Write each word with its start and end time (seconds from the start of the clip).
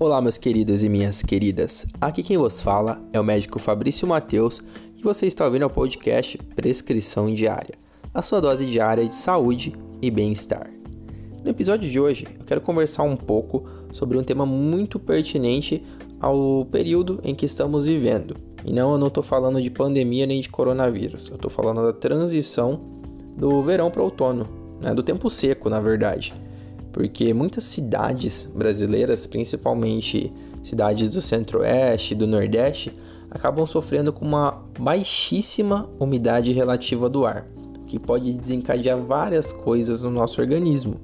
Olá, 0.00 0.22
meus 0.22 0.38
queridos 0.38 0.84
e 0.84 0.88
minhas 0.88 1.24
queridas. 1.24 1.84
Aqui 2.00 2.22
quem 2.22 2.38
vos 2.38 2.60
fala 2.60 3.02
é 3.12 3.18
o 3.18 3.24
médico 3.24 3.58
Fabrício 3.58 4.06
Mateus 4.06 4.62
e 4.96 5.02
você 5.02 5.26
está 5.26 5.44
ouvindo 5.44 5.66
o 5.66 5.70
podcast 5.70 6.38
Prescrição 6.54 7.34
Diária, 7.34 7.74
a 8.14 8.22
sua 8.22 8.40
dose 8.40 8.64
diária 8.64 9.04
de 9.04 9.16
saúde 9.16 9.74
e 10.00 10.08
bem-estar. 10.08 10.70
No 11.42 11.50
episódio 11.50 11.90
de 11.90 11.98
hoje, 11.98 12.28
eu 12.38 12.46
quero 12.46 12.60
conversar 12.60 13.02
um 13.02 13.16
pouco 13.16 13.64
sobre 13.90 14.16
um 14.16 14.22
tema 14.22 14.46
muito 14.46 15.00
pertinente 15.00 15.82
ao 16.20 16.64
período 16.66 17.18
em 17.24 17.34
que 17.34 17.44
estamos 17.44 17.88
vivendo. 17.88 18.36
E 18.64 18.72
não, 18.72 18.92
eu 18.92 18.98
não 18.98 19.08
estou 19.08 19.24
falando 19.24 19.60
de 19.60 19.68
pandemia 19.68 20.26
nem 20.26 20.40
de 20.40 20.48
coronavírus, 20.48 21.26
eu 21.28 21.34
estou 21.34 21.50
falando 21.50 21.82
da 21.82 21.92
transição 21.92 22.80
do 23.36 23.64
verão 23.64 23.90
para 23.90 24.00
o 24.00 24.04
outono, 24.04 24.46
né? 24.80 24.94
do 24.94 25.02
tempo 25.02 25.28
seco, 25.28 25.68
na 25.68 25.80
verdade 25.80 26.32
porque 26.98 27.32
muitas 27.32 27.62
cidades 27.62 28.50
brasileiras, 28.52 29.24
principalmente 29.24 30.32
cidades 30.64 31.10
do 31.10 31.22
centro-oeste 31.22 32.12
e 32.12 32.16
do 32.16 32.26
nordeste, 32.26 32.92
acabam 33.30 33.64
sofrendo 33.64 34.12
com 34.12 34.24
uma 34.24 34.64
baixíssima 34.76 35.88
umidade 36.00 36.50
relativa 36.50 37.08
do 37.08 37.24
ar, 37.24 37.46
que 37.86 38.00
pode 38.00 38.32
desencadear 38.32 39.00
várias 39.00 39.52
coisas 39.52 40.02
no 40.02 40.10
nosso 40.10 40.40
organismo. 40.40 40.96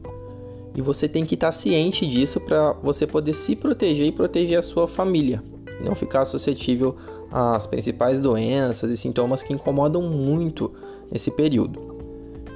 E 0.75 0.83
você 0.83 1.09
tem 1.09 1.25
que 1.25 1.37
estar 1.37 1.53
ciente 1.53 2.05
disso 2.05 2.41
para 2.41 2.73
você 2.73 3.07
poder 3.07 3.33
se 3.33 3.55
proteger 3.55 4.09
e 4.09 4.11
proteger 4.11 4.59
a 4.59 4.65
sua 4.65 4.89
família, 4.89 5.45
e 5.81 5.85
não 5.85 5.95
ficar 5.95 6.25
suscetível 6.25 6.97
às 7.31 7.69
principais 7.69 8.21
doenças 8.21 8.91
e 8.91 8.97
sintomas 8.97 9.45
que 9.45 9.53
incomodam 9.53 10.03
muito 10.03 10.73
nesse 11.09 11.31
período. 11.31 11.94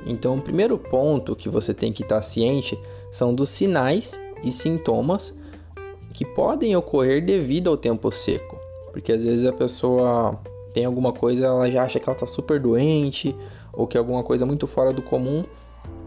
Então, 0.09 0.37
o 0.37 0.41
primeiro 0.41 0.79
ponto 0.79 1.37
que 1.37 1.51
você 1.51 1.75
tem 1.75 1.93
que 1.93 2.03
estar 2.03 2.23
ciente 2.23 2.79
são 3.13 3.35
dos 3.35 3.51
sinais 3.51 4.19
e 4.43 4.51
sintomas 4.51 5.39
que 6.15 6.25
podem 6.25 6.75
ocorrer 6.75 7.25
devido 7.25 7.69
ao 7.69 7.77
tempo 7.77 8.11
seco. 8.11 8.59
Porque 8.91 9.13
às 9.13 9.23
vezes 9.23 9.45
a 9.45 9.53
pessoa 9.53 10.41
tem 10.73 10.85
alguma 10.85 11.13
coisa, 11.13 11.47
ela 11.47 11.71
já 11.71 11.85
acha 11.85 12.01
que 12.01 12.09
ela 12.09 12.17
está 12.17 12.27
super 12.27 12.59
doente 12.59 13.37
ou 13.73 13.87
que 13.87 13.97
é 13.97 14.01
alguma 14.01 14.23
coisa 14.23 14.47
muito 14.47 14.67
fora 14.67 14.93
do 14.93 15.03
comum 15.03 15.45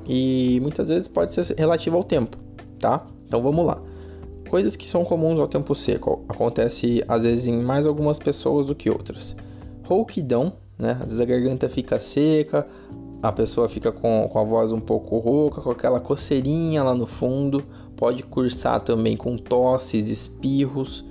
e 0.08 0.60
muitas 0.62 0.90
vezes 0.90 1.08
pode 1.08 1.32
ser 1.32 1.56
relativo 1.56 1.96
ao 1.96 2.04
tempo, 2.04 2.38
tá? 2.80 3.06
Então 3.28 3.42
vamos 3.42 3.66
lá. 3.66 3.82
Coisas 4.50 4.76
que 4.76 4.90
são 4.90 5.06
comuns 5.06 5.40
ao 5.40 5.48
tempo 5.48 5.74
seco 5.74 6.26
acontece 6.28 7.04
às 7.08 7.24
vezes 7.24 7.48
em 7.48 7.62
mais 7.62 7.86
algumas 7.86 8.20
pessoas 8.20 8.66
do 8.66 8.76
que 8.76 8.90
outras. 8.90 9.38
Rouquidão, 9.84 10.54
né? 10.78 10.92
Às 10.94 11.12
vezes 11.12 11.22
a 11.22 11.26
garganta 11.26 11.70
fica 11.70 12.00
seca, 12.00 12.68
a 13.22 13.32
pessoa 13.32 13.70
fica 13.70 13.92
com, 13.92 14.28
com 14.28 14.40
a 14.40 14.44
voz 14.44 14.72
um 14.72 14.80
pouco 14.80 15.18
rouca, 15.18 15.62
com 15.62 15.72
aquela 15.72 16.00
coceirinha 16.00 16.84
lá 16.84 16.96
no 16.96 17.06
fundo, 17.06 17.64
pode 17.96 18.24
cursar 18.24 18.80
também 18.80 19.16
com 19.16 19.38
tosses, 19.38 20.10
espirros, 20.10 21.06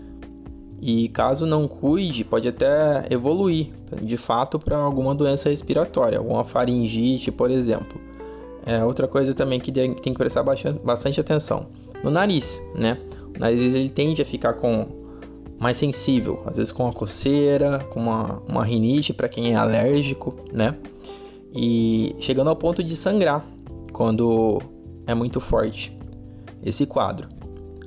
e 0.83 1.08
caso 1.11 1.44
não 1.47 1.69
cuide, 1.69 2.25
pode 2.25 2.48
até 2.48 3.05
evoluir 3.11 3.69
de 4.03 4.16
fato 4.16 4.58
para 4.58 4.78
alguma 4.78 5.14
doença 5.14 5.50
respiratória, 5.50 6.19
alguma 6.19 6.42
faringite, 6.42 7.31
por 7.31 7.50
exemplo. 7.50 8.00
É 8.64 8.84
outra 8.84 9.06
coisa 9.06 9.34
também 9.34 9.61
que 9.61 9.70
tem 9.70 9.94
que 9.94 10.14
prestar 10.14 10.42
bastante 10.42 11.20
atenção 11.20 11.66
no 12.03 12.11
nariz, 12.11 12.61
né? 12.75 12.98
O 13.36 13.38
nariz 13.38 13.75
ele 13.75 13.91
tende 13.91 14.22
a 14.22 14.25
ficar 14.25 14.55
com 14.55 14.86
mais 15.58 15.77
sensível, 15.77 16.42
às 16.47 16.56
vezes 16.56 16.72
com 16.72 16.84
uma 16.84 16.92
coceira, 16.92 17.81
com 17.91 18.00
uma, 18.00 18.42
uma 18.48 18.64
rinite 18.64 19.12
para 19.12 19.28
quem 19.28 19.53
é 19.53 19.56
alérgico, 19.56 20.34
né? 20.53 20.75
E 21.54 22.14
chegando 22.20 22.50
ao 22.50 22.56
ponto 22.56 22.82
de 22.82 22.94
sangrar 22.94 23.44
quando 23.92 24.60
é 25.06 25.14
muito 25.14 25.40
forte 25.40 25.96
esse 26.62 26.86
quadro. 26.86 27.28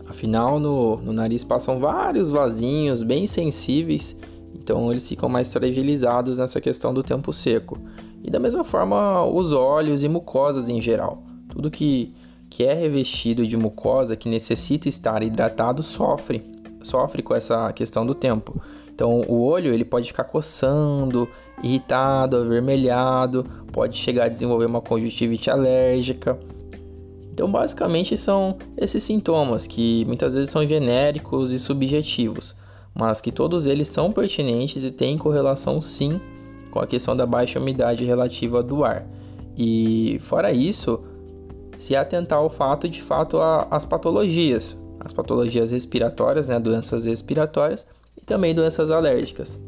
Afinal, 0.08 0.59
no, 0.59 0.97
no 0.97 1.14
nariz 1.14 1.44
passam 1.44 1.80
vários 1.80 2.30
vasinhos 2.30 3.02
bem 3.02 3.26
sensíveis, 3.26 4.17
então 4.54 4.92
eles 4.92 5.08
ficam 5.08 5.30
mais 5.30 5.52
fragilizados 5.52 6.39
nessa 6.39 6.60
questão 6.60 6.93
do 6.93 7.02
tempo 7.02 7.32
seco. 7.32 7.80
E 8.23 8.30
da 8.30 8.39
mesma 8.39 8.64
forma, 8.64 9.26
os 9.26 9.52
olhos 9.52 10.04
e 10.04 10.08
mucosas 10.08 10.70
em 10.70 10.80
geral. 10.80 11.23
Tudo 11.49 11.71
que, 11.71 12.14
que 12.49 12.64
é 12.64 12.73
revestido 12.73 13.45
de 13.45 13.58
mucosa, 13.58 14.15
que 14.15 14.30
necessita 14.30 14.88
estar 14.88 15.23
hidratado, 15.23 15.83
sofre, 15.83 16.43
sofre 16.82 17.21
com 17.21 17.33
essa 17.33 17.71
questão 17.73 18.05
do 18.05 18.14
tempo. 18.14 18.61
Então, 18.93 19.21
o 19.27 19.43
olho 19.43 19.73
ele 19.73 19.83
pode 19.83 20.08
ficar 20.08 20.26
coçando, 20.26 21.27
irritado, 21.64 22.37
avermelhado, 22.37 23.43
pode 23.71 23.98
chegar 23.98 24.26
a 24.26 24.30
desenvolver 24.30 24.67
uma 24.67 24.81
conjuntivite 24.81 25.49
alérgica. 25.49 26.39
Então, 27.32 27.52
basicamente, 27.52 28.15
são 28.15 28.58
esses 28.77 29.02
sintomas 29.02 29.65
que 29.65 30.05
muitas 30.05 30.36
vezes 30.36 30.52
são 30.52 30.67
genéricos 30.67 31.52
e 31.52 31.58
subjetivos, 31.58 32.55
mas 32.93 33.20
que 33.20 33.32
todos 33.32 33.65
eles 33.65 33.87
são 33.87 34.11
pertinentes 34.11 34.83
e 34.83 34.92
têm 34.92 35.17
correlação 35.17 35.82
sim 35.82 36.21
com 36.70 36.80
a 36.80 36.86
questão 36.86 37.15
da 37.15 37.26
baixa 37.26 37.59
umidade 37.59 38.05
relativa 38.05 38.61
do 38.61 38.83
ar. 38.83 39.08
E 39.58 40.20
fora 40.21 40.52
isso, 40.52 41.03
se 41.77 41.95
atentar 41.95 42.37
ao 42.37 42.49
fato 42.52 42.87
de 42.87 43.02
fato 43.02 43.39
as 43.71 43.86
patologias, 43.86 44.80
as 44.99 45.11
patologias 45.11 45.71
respiratórias, 45.71 46.48
né, 46.48 46.59
doenças 46.59 47.05
respiratórias 47.05 47.87
e 48.23 48.26
também 48.26 48.56
doenças 48.56 48.89
alérgicas 48.89 49.61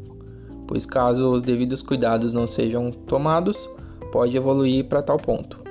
pois 0.66 0.84
caso 0.84 1.32
os 1.32 1.40
devidos 1.40 1.80
cuidados 1.80 2.32
não 2.32 2.46
sejam 2.46 2.90
tomados, 2.90 3.70
pode 4.10 4.36
evoluir 4.36 4.84
para 4.86 5.02
tal 5.02 5.18
ponto. 5.18 5.64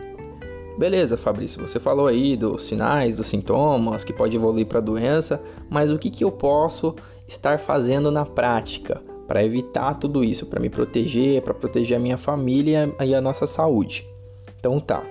Beleza, 0.78 1.18
Fabrício, 1.18 1.66
você 1.66 1.80
falou 1.80 2.08
aí 2.08 2.36
dos 2.36 2.64
sinais, 2.64 3.18
dos 3.18 3.28
sintomas, 3.28 4.04
que 4.04 4.12
pode 4.12 4.36
evoluir 4.36 4.66
para 4.66 4.82
doença, 4.82 5.42
mas 5.70 5.92
o 5.92 5.98
que, 5.98 6.10
que 6.10 6.24
eu 6.24 6.32
posso 6.32 6.96
estar 7.28 7.60
fazendo 7.60 8.12
na 8.12 8.26
prática 8.26 9.02
para 9.28 9.44
evitar 9.44 9.94
tudo 9.96 10.24
isso, 10.24 10.46
para 10.48 10.60
me 10.60 10.70
proteger, 10.70 11.42
para 11.42 11.54
proteger 11.54 11.98
a 11.98 12.00
minha 12.00 12.18
família 12.18 12.94
e 13.04 13.16
a 13.16 13.22
nossa 13.22 13.48
saúde? 13.48 14.06
Então 14.60 14.80
tá. 14.80 15.04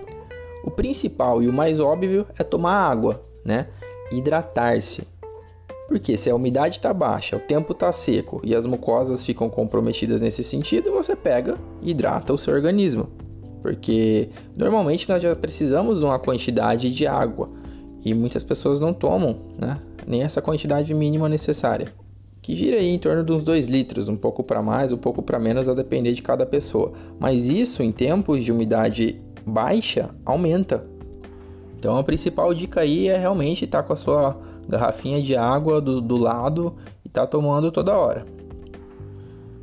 O 0.62 0.70
principal 0.70 1.42
e 1.42 1.48
o 1.48 1.52
mais 1.52 1.80
óbvio 1.80 2.26
é 2.38 2.42
tomar 2.42 2.90
água, 2.90 3.22
né? 3.44 3.68
Hidratar-se. 4.12 5.08
Porque 5.86 6.16
se 6.16 6.30
a 6.30 6.34
umidade 6.34 6.78
está 6.78 6.92
baixa, 6.94 7.36
o 7.36 7.40
tempo 7.40 7.72
está 7.72 7.92
seco 7.92 8.40
e 8.42 8.54
as 8.54 8.64
mucosas 8.64 9.24
ficam 9.24 9.50
comprometidas 9.50 10.20
nesse 10.20 10.42
sentido, 10.42 10.90
você 10.92 11.14
pega 11.14 11.56
e 11.82 11.90
hidrata 11.90 12.32
o 12.32 12.38
seu 12.38 12.54
organismo. 12.54 13.08
Porque 13.60 14.28
normalmente 14.56 15.08
nós 15.08 15.22
já 15.22 15.34
precisamos 15.36 15.98
de 15.98 16.04
uma 16.04 16.18
quantidade 16.18 16.90
de 16.90 17.06
água 17.06 17.50
e 18.04 18.12
muitas 18.12 18.44
pessoas 18.44 18.80
não 18.80 18.92
tomam 18.92 19.38
né, 19.58 19.80
nem 20.06 20.22
essa 20.22 20.42
quantidade 20.42 20.92
mínima 20.92 21.28
necessária, 21.28 21.88
que 22.42 22.54
gira 22.54 22.76
aí 22.76 22.88
em 22.88 22.98
torno 22.98 23.24
de 23.24 23.32
uns 23.32 23.42
2 23.42 23.66
litros, 23.66 24.08
um 24.08 24.16
pouco 24.16 24.42
para 24.42 24.62
mais, 24.62 24.92
um 24.92 24.98
pouco 24.98 25.22
para 25.22 25.38
menos, 25.38 25.68
a 25.68 25.74
depender 25.74 26.12
de 26.12 26.20
cada 26.20 26.44
pessoa. 26.44 26.92
Mas 27.18 27.48
isso 27.48 27.82
em 27.82 27.90
tempos 27.90 28.44
de 28.44 28.52
umidade 28.52 29.22
baixa 29.46 30.10
aumenta. 30.24 30.84
Então 31.78 31.96
a 31.96 32.04
principal 32.04 32.52
dica 32.52 32.80
aí 32.80 33.08
é 33.08 33.16
realmente 33.16 33.64
estar 33.64 33.82
tá 33.82 33.86
com 33.86 33.94
a 33.94 33.96
sua 33.96 34.38
garrafinha 34.68 35.22
de 35.22 35.36
água 35.36 35.80
do, 35.80 36.00
do 36.00 36.16
lado 36.16 36.74
e 37.04 37.08
tá 37.08 37.26
tomando 37.26 37.70
toda 37.70 37.96
hora. 37.96 38.26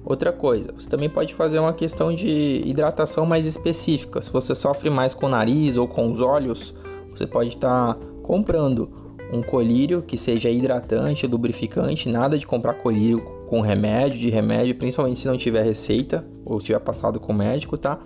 Outra 0.04 0.32
coisa, 0.32 0.74
você 0.76 0.90
também 0.90 1.10
pode 1.10 1.34
fazer 1.34 1.60
uma 1.60 1.74
questão 1.74 2.14
de 2.14 2.64
hidratação 2.66 3.26
mais 3.26 3.46
específica. 3.46 4.22
Se 4.22 4.32
você 4.32 4.56
sofre 4.56 4.90
mais 4.90 5.14
com 5.14 5.28
o 5.28 5.30
nariz 5.30 5.78
ou 5.78 5.88
com 5.88 6.12
os 6.12 6.22
olhos, 6.22 6.74
você 7.12 7.28
pode 7.28 7.50
estar 7.50 7.94
tá 7.94 8.00
comprando 8.24 8.90
um 9.32 9.42
colírio 9.42 10.02
que 10.02 10.18
seja 10.18 10.50
hidratante, 10.50 11.28
lubrificante, 11.28 12.10
nada 12.10 12.38
de 12.38 12.46
comprar 12.48 12.74
colírio 12.76 13.22
com 13.48 13.62
remédio, 13.62 14.20
de 14.20 14.30
remédio, 14.30 14.76
principalmente 14.76 15.20
se 15.20 15.28
não 15.28 15.38
tiver 15.38 15.64
receita 15.64 16.26
ou 16.44 16.60
tiver 16.60 16.80
passado 16.80 17.20
com 17.20 17.32
o 17.32 17.36
médico, 17.36 17.78
tá? 17.78 18.00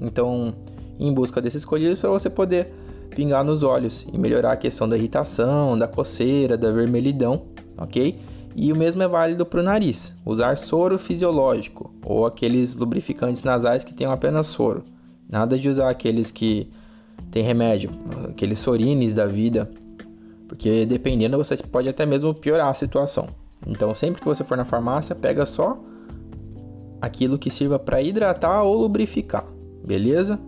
Então, 0.00 0.54
em 0.98 1.12
busca 1.12 1.40
desses 1.40 1.64
colírios 1.64 1.98
para 1.98 2.10
você 2.10 2.30
poder 2.30 2.72
pingar 3.14 3.44
nos 3.44 3.62
olhos 3.62 4.06
e 4.12 4.18
melhorar 4.18 4.52
a 4.52 4.56
questão 4.56 4.88
da 4.88 4.96
irritação, 4.96 5.78
da 5.78 5.86
coceira, 5.86 6.56
da 6.56 6.70
vermelhidão, 6.70 7.42
ok? 7.78 8.18
E 8.54 8.72
o 8.72 8.76
mesmo 8.76 9.02
é 9.02 9.08
válido 9.08 9.46
para 9.46 9.60
o 9.60 9.62
nariz. 9.62 10.14
Usar 10.24 10.58
soro 10.58 10.98
fisiológico 10.98 11.92
ou 12.04 12.26
aqueles 12.26 12.74
lubrificantes 12.74 13.44
nasais 13.44 13.84
que 13.84 13.94
tenham 13.94 14.12
apenas 14.12 14.46
soro. 14.46 14.84
Nada 15.28 15.58
de 15.58 15.68
usar 15.68 15.88
aqueles 15.88 16.30
que 16.30 16.70
tem 17.30 17.42
remédio, 17.42 17.90
aqueles 18.28 18.58
sorines 18.58 19.14
da 19.14 19.26
vida, 19.26 19.70
porque 20.46 20.84
dependendo 20.84 21.38
você 21.38 21.56
pode 21.56 21.88
até 21.88 22.04
mesmo 22.04 22.34
piorar 22.34 22.68
a 22.68 22.74
situação. 22.74 23.28
Então, 23.66 23.94
sempre 23.94 24.20
que 24.20 24.26
você 24.26 24.44
for 24.44 24.56
na 24.56 24.64
farmácia, 24.64 25.14
pega 25.14 25.46
só 25.46 25.78
aquilo 27.00 27.38
que 27.38 27.48
sirva 27.48 27.78
para 27.78 28.02
hidratar 28.02 28.62
ou 28.62 28.76
lubrificar, 28.76 29.46
beleza? 29.84 30.38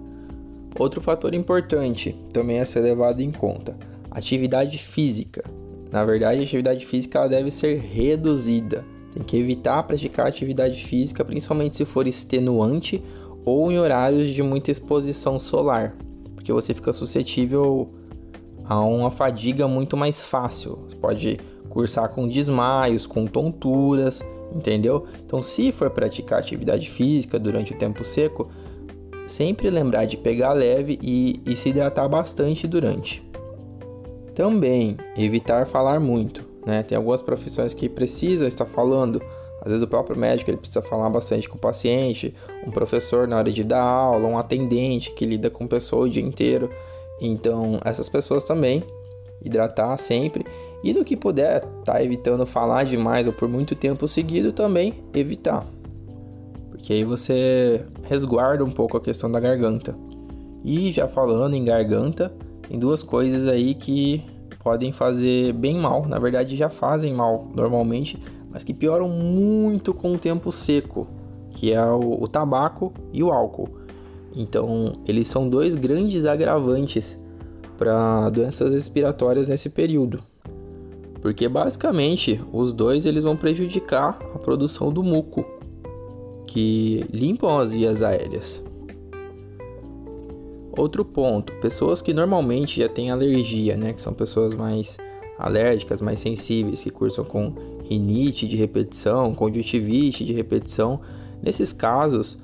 Outro 0.79 1.01
fator 1.01 1.35
importante 1.35 2.17
também 2.33 2.61
a 2.61 2.67
ser 2.67 2.81
levado 2.81 3.21
em 3.21 3.31
conta: 3.31 3.77
atividade 4.11 4.79
física. 4.79 5.45
Na 5.91 6.05
verdade, 6.05 6.41
a 6.41 6.43
atividade 6.43 6.85
física 6.85 7.19
ela 7.19 7.29
deve 7.29 7.51
ser 7.51 7.79
reduzida. 7.79 8.85
Tem 9.13 9.23
que 9.23 9.37
evitar 9.37 9.85
praticar 9.85 10.27
atividade 10.27 10.85
física, 10.85 11.25
principalmente 11.25 11.77
se 11.77 11.85
for 11.85 12.07
extenuante 12.09 13.01
ou 13.45 13.71
em 13.71 13.79
horários 13.79 14.29
de 14.29 14.43
muita 14.43 14.73
exposição 14.73 15.39
solar, 15.39 15.95
porque 16.35 16.53
você 16.53 16.75
fica 16.75 16.93
suscetível 16.93 17.91
a 18.65 18.81
uma 18.81 19.11
fadiga 19.11 19.69
muito 19.69 19.97
mais 19.97 20.25
fácil. 20.25 20.81
Você 20.89 20.97
pode 20.97 21.39
cursar 21.69 22.09
com 22.09 22.27
desmaios, 22.27 23.07
com 23.07 23.27
tonturas, 23.27 24.25
entendeu? 24.53 25.05
Então, 25.25 25.43
se 25.43 25.71
for 25.71 25.91
praticar 25.91 26.39
atividade 26.39 26.89
física 26.89 27.39
durante 27.39 27.73
o 27.73 27.79
tempo 27.79 28.05
seco, 28.05 28.51
sempre 29.27 29.71
lembrar 29.71 30.05
de 30.07 30.17
pegar 30.17 30.53
leve 30.53 30.99
e, 31.03 31.41
e 31.47 31.57
se 31.57 31.71
hidratar 31.71 32.09
bastante 32.09 32.67
durante. 32.67 33.23
Também 34.35 34.97
evitar 35.17 35.67
falar 35.67 36.01
muito, 36.01 36.45
né? 36.67 36.83
Tem 36.83 36.97
algumas 36.97 37.23
profissões 37.23 37.73
que 37.73 37.89
precisam 37.89 38.49
estar 38.49 38.67
falando. 38.67 39.23
Às 39.63 39.71
vezes 39.71 39.83
o 39.83 39.89
próprio 39.89 40.19
médico 40.19 40.51
ele 40.51 40.59
precisa 40.59 40.83
falar 40.83 41.09
bastante 41.09 41.49
com 41.49 41.57
o 41.57 41.61
paciente, 41.61 42.35
um 42.67 42.71
professor 42.71 43.27
na 43.27 43.39
hora 43.39 43.51
de 43.51 43.65
dar 43.65 43.81
aula, 43.81 44.29
um 44.29 44.37
atendente 44.37 45.15
que 45.15 45.25
lida 45.25 45.49
com 45.49 45.67
pessoa 45.67 46.05
o 46.05 46.09
dia 46.09 46.23
inteiro. 46.23 46.69
Então, 47.21 47.81
essas 47.85 48.09
pessoas 48.09 48.45
também 48.45 48.83
hidratar 49.43 49.97
sempre 49.99 50.45
e 50.83 50.93
no 50.93 51.05
que 51.05 51.17
puder, 51.17 51.65
tá 51.85 52.03
evitando 52.03 52.45
falar 52.45 52.85
demais 52.85 53.27
ou 53.27 53.33
por 53.33 53.49
muito 53.49 53.75
tempo 53.75 54.07
seguido 54.09 54.53
também 54.53 54.95
evitar. 55.15 55.67
Porque 56.85 56.93
aí 56.93 57.03
você 57.03 57.83
resguarda 58.03 58.63
um 58.63 58.71
pouco 58.71 58.95
a 58.99 59.01
questão 59.01 59.33
da 59.33 59.41
garganta. 59.41 59.97
E 60.63 60.93
já 60.93 61.09
falando 61.09 61.55
em 61.55 61.65
garganta, 61.65 62.31
tem 62.69 62.79
duas 62.79 63.03
coisas 63.03 63.49
aí 63.49 63.75
que 63.75 64.23
podem 64.63 64.93
fazer 64.93 65.55
bem 65.55 65.79
mal, 65.79 66.05
na 66.07 66.19
verdade 66.19 66.55
já 66.55 66.69
fazem 66.69 67.15
mal 67.15 67.49
normalmente, 67.57 68.23
mas 68.51 68.63
que 68.63 68.75
pioram 68.75 69.09
muito 69.09 69.95
com 69.95 70.13
o 70.13 70.19
tempo 70.19 70.53
seco, 70.53 71.09
que 71.53 71.73
é 71.73 71.83
o, 71.87 72.23
o 72.23 72.29
tabaco 72.29 72.93
e 73.15 73.23
o 73.23 73.33
álcool. 73.33 73.71
Então, 74.37 74.93
eles 75.09 75.27
são 75.27 75.49
dois 75.49 75.75
grandes 75.75 76.27
agravantes 76.27 77.19
para 77.79 78.29
doenças 78.29 78.75
respiratórias 78.75 79.49
nesse 79.49 79.71
período. 79.71 80.23
Porque 81.23 81.49
basicamente 81.49 82.39
os 82.53 82.75
dois 82.75 83.07
eles 83.07 83.25
vão 83.25 83.39
prejudicar 83.39 84.19
a 84.35 84.39
produção 84.39 84.93
do 84.93 85.03
muco, 85.03 85.47
que 86.55 87.05
limpam 87.13 87.59
as 87.59 87.73
vias 87.73 88.01
aéreas. 88.01 88.65
Outro 90.79 91.05
ponto, 91.05 91.53
pessoas 91.55 92.01
que 92.01 92.15
normalmente 92.15 92.81
já 92.81 92.89
têm 92.89 93.11
alergia, 93.11 93.77
né, 93.77 93.93
que 93.93 94.01
são 94.01 94.15
pessoas 94.15 94.55
mais 94.55 94.97
alérgicas, 95.37 96.01
mais 96.01 96.21
sensíveis, 96.21 96.85
que 96.85 96.91
cursam 96.93 97.25
com 97.25 97.53
rinite 97.83 98.47
de 98.47 98.57
repetição, 98.57 99.35
conjuntivite 99.35 100.25
de 100.25 100.33
repetição. 100.33 101.01
Nesses 101.43 101.73
casos, 101.73 102.39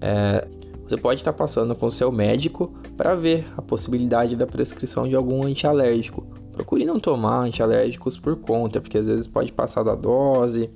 é, 0.00 0.44
você 0.84 0.96
pode 0.96 1.20
estar 1.20 1.32
passando 1.32 1.76
com 1.76 1.88
seu 1.88 2.10
médico 2.10 2.74
para 2.96 3.14
ver 3.14 3.46
a 3.56 3.62
possibilidade 3.62 4.34
da 4.34 4.46
prescrição 4.46 5.06
de 5.06 5.14
algum 5.14 5.44
antialérgico. 5.44 6.26
Procure 6.52 6.84
não 6.84 6.98
tomar 6.98 7.42
antialérgicos 7.42 8.16
por 8.16 8.34
conta, 8.34 8.80
porque 8.80 8.98
às 8.98 9.06
vezes 9.06 9.28
pode 9.28 9.52
passar 9.52 9.84
da 9.84 9.94
dose, 9.94 10.68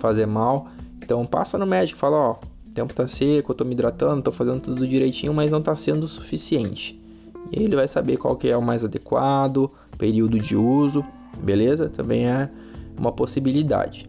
fazer 0.00 0.26
mal. 0.26 0.66
Então 1.02 1.24
passa 1.24 1.58
no 1.58 1.66
médico, 1.66 1.98
fala, 1.98 2.16
ó, 2.16 2.32
o 2.32 2.72
tempo 2.72 2.94
tá 2.94 3.06
seco, 3.08 3.52
eu 3.52 3.56
tô 3.56 3.64
me 3.64 3.72
hidratando, 3.72 4.22
tô 4.22 4.32
fazendo 4.32 4.60
tudo 4.60 4.86
direitinho, 4.86 5.34
mas 5.34 5.52
não 5.52 5.60
tá 5.60 5.74
sendo 5.74 6.04
o 6.04 6.08
suficiente. 6.08 7.00
E 7.50 7.62
ele 7.62 7.76
vai 7.76 7.88
saber 7.88 8.16
qual 8.16 8.36
que 8.36 8.48
é 8.48 8.56
o 8.56 8.62
mais 8.62 8.84
adequado, 8.84 9.70
período 9.98 10.38
de 10.38 10.56
uso, 10.56 11.04
beleza? 11.42 11.88
Também 11.88 12.26
é 12.26 12.50
uma 12.96 13.12
possibilidade. 13.12 14.08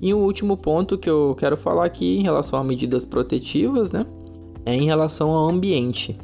E 0.00 0.12
o 0.12 0.18
último 0.18 0.56
ponto 0.56 0.98
que 0.98 1.08
eu 1.08 1.34
quero 1.38 1.56
falar 1.56 1.86
aqui 1.86 2.18
em 2.18 2.22
relação 2.22 2.58
a 2.58 2.64
medidas 2.64 3.04
protetivas, 3.04 3.90
né? 3.90 4.04
é 4.64 4.74
em 4.74 4.84
relação 4.84 5.30
ao 5.30 5.48
ambiente. 5.48 6.18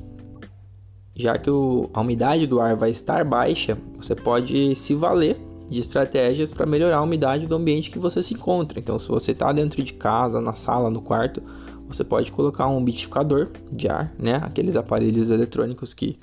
Já 1.15 1.35
que 1.35 1.51
o, 1.51 1.91
a 1.93 2.01
umidade 2.01 2.47
do 2.47 2.61
ar 2.61 2.75
vai 2.77 2.91
estar 2.91 3.25
baixa, 3.25 3.77
você 3.97 4.15
pode 4.15 4.75
se 4.75 4.95
valer 4.95 5.39
de 5.71 5.81
estratégias 5.81 6.53
para 6.53 6.67
melhorar 6.67 6.97
a 6.97 7.03
umidade 7.03 7.47
do 7.47 7.55
ambiente 7.55 7.91
que 7.91 7.99
você 7.99 8.23
se 8.23 8.35
encontra. 8.35 8.79
Então, 8.79 8.99
se 8.99 9.07
você 9.07 9.33
está 9.33 9.53
dentro 9.53 9.83
de 9.83 9.95
casa, 9.95 10.41
na 10.41 10.55
sala, 10.55 10.91
no 10.91 11.01
quarto, 11.01 11.41
você 11.89 12.03
pode 12.03 12.33
colocar 12.33 12.67
um 12.69 12.77
umidificador 12.77 13.49
de 13.71 13.89
ar, 13.89 14.13
né? 14.19 14.41
Aqueles 14.43 14.77
aparelhos 14.77 15.31
eletrônicos 15.31 15.95
que 15.95 16.19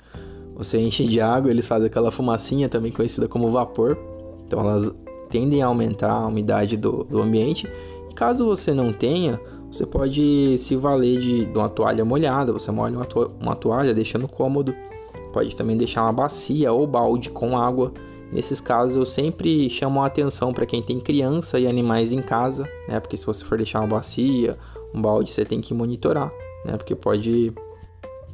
você 0.54 0.78
enche 0.78 1.04
de 1.04 1.20
água, 1.20 1.50
eles 1.50 1.66
fazem 1.66 1.86
aquela 1.86 2.10
fumacinha 2.10 2.68
também 2.68 2.92
conhecida 2.92 3.26
como 3.26 3.50
vapor. 3.50 3.96
Então, 4.46 4.60
elas 4.60 4.92
tendem 5.30 5.62
a 5.62 5.66
aumentar 5.66 6.12
a 6.12 6.26
umidade 6.26 6.76
do, 6.76 7.04
do 7.04 7.20
ambiente. 7.22 7.66
E 8.10 8.14
caso 8.14 8.44
você 8.44 8.74
não 8.74 8.92
tenha, 8.92 9.40
você 9.70 9.86
pode 9.86 10.56
se 10.58 10.76
valer 10.76 11.18
de, 11.18 11.46
de 11.46 11.58
uma 11.58 11.68
toalha 11.68 12.04
molhada, 12.04 12.52
você 12.52 12.70
molha 12.70 12.96
uma, 12.96 13.04
to 13.04 13.30
uma 13.40 13.54
toalha 13.54 13.94
deixando 13.94 14.26
cômodo. 14.28 14.74
Pode 15.32 15.54
também 15.54 15.76
deixar 15.76 16.02
uma 16.02 16.12
bacia 16.12 16.72
ou 16.72 16.86
balde 16.86 17.30
com 17.30 17.56
água. 17.56 17.92
Nesses 18.32 18.60
casos 18.60 18.96
eu 18.96 19.06
sempre 19.06 19.70
chamo 19.70 20.02
a 20.02 20.06
atenção 20.06 20.52
para 20.52 20.66
quem 20.66 20.82
tem 20.82 21.00
criança 21.00 21.58
e 21.58 21.66
animais 21.66 22.12
em 22.12 22.20
casa, 22.20 22.68
né? 22.86 23.00
Porque 23.00 23.16
se 23.16 23.24
você 23.24 23.44
for 23.44 23.56
deixar 23.56 23.80
uma 23.80 23.86
bacia, 23.86 24.58
um 24.94 25.00
balde, 25.00 25.30
você 25.30 25.44
tem 25.44 25.60
que 25.60 25.72
monitorar, 25.72 26.30
né? 26.64 26.76
Porque 26.76 26.94
pode 26.94 27.52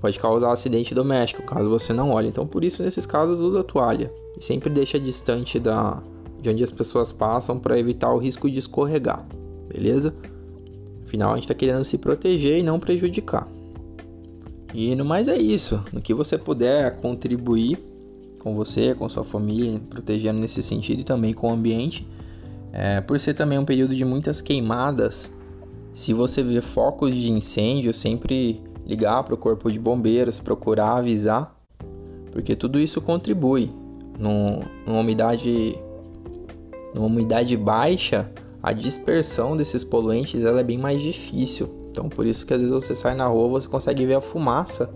pode 0.00 0.19
causar 0.19 0.52
acidente 0.52 0.94
doméstico 0.94 1.43
caso 1.43 1.70
você 1.70 1.93
não 1.93 2.11
olhe. 2.11 2.29
Então 2.29 2.46
por 2.46 2.64
isso 2.64 2.82
nesses 2.82 3.06
casos 3.06 3.41
usa 3.41 3.62
toalha 3.62 4.12
e 4.37 4.44
sempre 4.44 4.69
deixa 4.69 4.99
distante 4.99 5.61
da 5.61 6.02
de 6.41 6.50
onde 6.50 6.62
as 6.62 6.73
pessoas 6.73 7.11
passam 7.11 7.58
para 7.58 7.79
evitar 7.79 8.12
o 8.12 8.19
risco 8.19 8.50
de 8.50 8.58
escorregar. 8.58 9.26
Beleza? 9.73 10.14
Afinal, 11.06 11.31
a 11.31 11.35
gente 11.37 11.44
está 11.44 11.55
querendo 11.55 11.85
se 11.85 11.96
proteger 11.96 12.58
e 12.58 12.62
não 12.62 12.79
prejudicar. 12.79 13.49
E 14.75 14.94
no 14.96 15.05
mais 15.05 15.29
é 15.29 15.38
isso. 15.38 15.82
No 15.93 16.02
que 16.02 16.12
você 16.12 16.37
puder 16.37 16.96
contribuir 16.96 17.79
com 18.44 18.55
você, 18.55 18.94
com 18.94 19.08
sua 19.08 19.25
família, 19.25 19.81
protegendo 19.88 20.38
nesse 20.38 20.62
sentido 20.62 21.00
e 21.00 21.05
também 21.05 21.32
com 21.32 21.49
o 21.49 21.52
ambiente. 21.52 22.06
É, 22.70 23.00
por 23.00 23.19
ser 23.19 23.32
também 23.32 23.58
um 23.58 23.64
período 23.64 23.96
de 23.96 24.05
muitas 24.05 24.43
queimadas, 24.43 25.32
se 25.94 26.12
você 26.12 26.43
vê 26.43 26.61
focos 26.61 27.17
de 27.17 27.32
incêndio, 27.32 27.94
sempre 27.94 28.61
ligar 28.87 29.23
para 29.23 29.32
o 29.32 29.38
corpo 29.38 29.73
de 29.73 29.79
bombeiros, 29.79 30.41
procurar 30.41 30.99
avisar, 30.99 31.58
porque 32.31 32.55
tudo 32.55 32.79
isso 32.79 33.00
contribui. 33.00 33.73
numa 34.19 35.00
umidade, 35.00 35.79
numa 36.94 37.06
umidade 37.06 37.56
baixa, 37.56 38.31
a 38.62 38.73
dispersão 38.73 39.56
desses 39.56 39.82
poluentes 39.82 40.44
ela 40.44 40.61
é 40.61 40.64
bem 40.64 40.76
mais 40.76 41.00
difícil. 41.00 41.70
Então, 41.91 42.11
por 42.11 42.26
isso 42.26 42.44
que 42.44 42.52
às 42.52 42.61
vezes 42.61 42.75
você 42.75 42.94
sai 42.94 43.14
na 43.14 43.26
rua, 43.26 43.49
você 43.49 43.69
consegue 43.69 44.05
ver 44.05 44.14
a 44.14 44.20
fumaça 44.20 44.93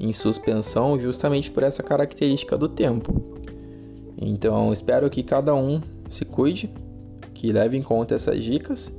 em 0.00 0.12
suspensão, 0.12 0.98
justamente 0.98 1.50
por 1.50 1.62
essa 1.62 1.82
característica 1.82 2.56
do 2.56 2.68
tempo. 2.68 3.22
Então, 4.16 4.72
espero 4.72 5.08
que 5.10 5.22
cada 5.22 5.54
um 5.54 5.80
se 6.08 6.24
cuide, 6.24 6.70
que 7.34 7.52
leve 7.52 7.76
em 7.76 7.82
conta 7.82 8.14
essas 8.14 8.42
dicas. 8.42 8.94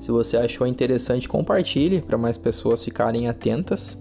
Se 0.00 0.10
você 0.10 0.36
achou 0.36 0.66
interessante, 0.66 1.28
compartilhe 1.28 2.02
para 2.02 2.18
mais 2.18 2.36
pessoas 2.36 2.84
ficarem 2.84 3.28
atentas. 3.28 3.96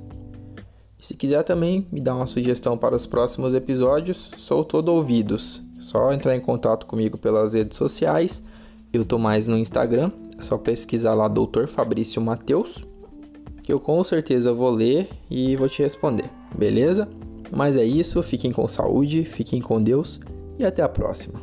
Se 1.00 1.14
quiser 1.14 1.44
também 1.44 1.88
me 1.92 2.02
dar 2.02 2.16
uma 2.16 2.28
sugestão 2.28 2.78
para 2.78 2.96
os 2.96 3.06
próximos 3.06 3.54
episódios, 3.54 4.32
sou 4.38 4.64
todo 4.64 4.90
ouvidos. 4.90 5.64
Só 5.80 6.12
entrar 6.12 6.36
em 6.36 6.42
contato 6.42 6.86
comigo 6.86 7.18
pelas 7.18 7.54
redes 7.54 7.78
sociais. 7.78 8.44
Eu 8.92 9.06
tô 9.06 9.18
mais 9.18 9.48
no 9.48 9.58
Instagram, 9.58 10.12
é 10.40 10.44
só 10.44 10.58
pesquisar 10.58 11.14
lá 11.14 11.28
Doutor 11.28 11.68
Fabrício 11.68 12.22
Mateus, 12.22 12.84
que 13.66 13.74
eu 13.74 13.80
com 13.80 14.04
certeza 14.04 14.54
vou 14.54 14.70
ler 14.70 15.10
e 15.30 15.56
vou 15.56 15.68
te 15.68 15.82
responder, 15.82 16.30
beleza? 16.56 17.10
Mas 17.52 17.78
é 17.78 17.84
isso, 17.84 18.22
fiquem 18.22 18.52
com 18.52 18.68
saúde, 18.68 19.26
fiquem 19.26 19.60
com 19.60 19.82
Deus 19.82 20.20
e 20.60 20.64
até 20.64 20.84
a 20.84 20.88
próxima. 20.88 21.42